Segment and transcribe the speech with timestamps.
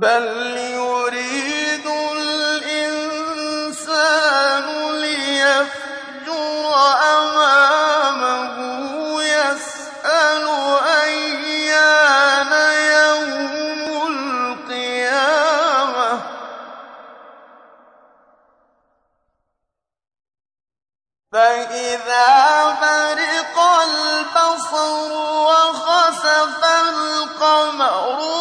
[0.00, 1.86] بَلْ يُرِيدُ
[2.16, 3.06] الْإِنسَانُ
[4.96, 6.74] لِيَفْجُرَ
[7.16, 8.54] أَمَامَهُ
[9.22, 10.44] يَسْأَلُ
[11.04, 12.52] أَيَّانَ
[12.96, 15.30] يَوْمُ الْقِيَامَةِ
[21.32, 22.30] فَإِذَا
[22.84, 25.12] بَرِقَ الْبَصَرُ
[25.50, 28.39] وَخَسَفَ الْقَمَرُ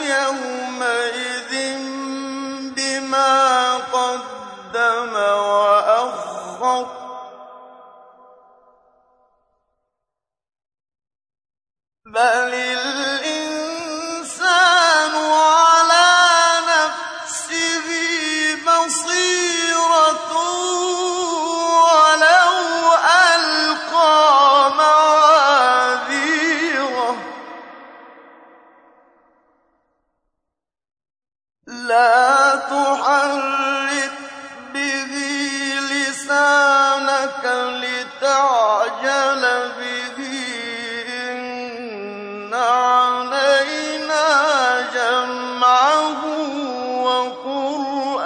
[0.00, 1.52] يومئذ
[2.76, 6.86] بما قدم وأخر
[12.06, 12.75] بل
[31.86, 32.56] لا
[34.74, 35.12] به
[35.90, 37.44] لسانك
[37.82, 39.42] لتعجل
[39.78, 40.32] به.
[41.30, 44.26] إن علينا
[44.94, 46.22] جمعه
[47.02, 48.16] وقرآنه.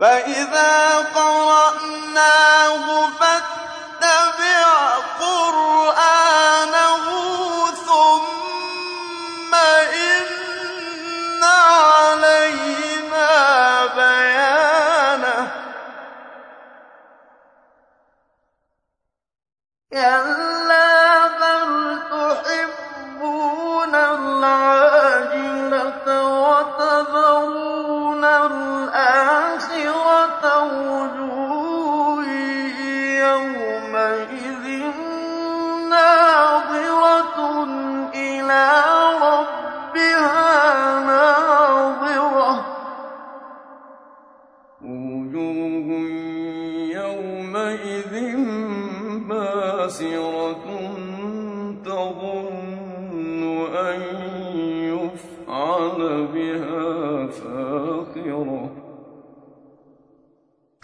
[0.00, 1.00] فإذا
[19.92, 20.49] كَلَّا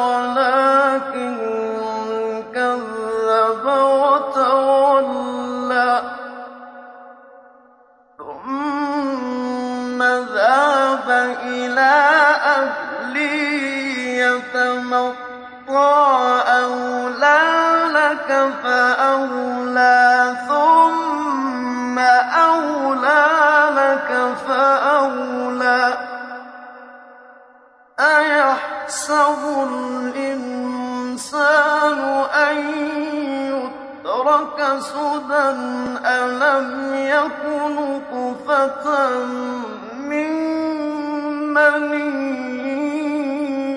[0.00, 1.36] وَلَٰكِن
[2.54, 3.64] كَذَّبَ
[4.02, 5.22] وَتَوَلَّىٰ
[8.18, 11.08] ثُمَّ ذَهَبَ
[11.42, 12.00] إِلَىٰ
[14.24, 15.70] يَتَمَطَّىٰ
[16.62, 17.42] أَوْلَىٰ
[17.98, 18.28] لَكَ
[18.62, 20.08] فَأَوْلَىٰ
[20.48, 22.79] ثُمَّ أَوْلَىٰ
[29.10, 29.42] أَيَحْسَبُ
[30.14, 31.10] الْإِنسَانُ
[32.30, 32.56] أَن
[33.50, 35.48] يُتْرَكَ سُدًى
[36.06, 38.86] أَلَمْ يكن نُطْفَةً
[39.94, 40.30] مِّن
[41.54, 42.70] مَّنِيٍّ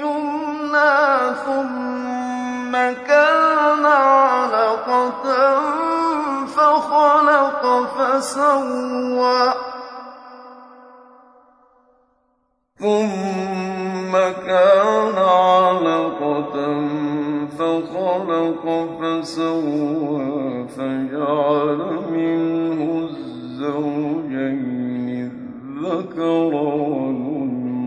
[0.02, 1.08] يُمْنَىٰ
[1.46, 2.74] ثُمَّ
[3.08, 5.26] كَانَ عَلَقَةً
[6.46, 7.64] فَخَلَقَ
[7.98, 9.54] فَسَوَّىٰ
[12.80, 14.14] ثُمَّ
[14.48, 15.23] كَانَ
[18.04, 18.66] فخلق
[19.00, 21.80] فسوى فجعل
[22.12, 22.80] منه
[23.10, 26.44] الزوجين الذكر
[27.04, 27.84] والأنثى.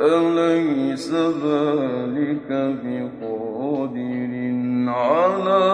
[0.00, 2.48] أليس ذلك
[2.84, 4.32] بقادر
[4.88, 5.64] على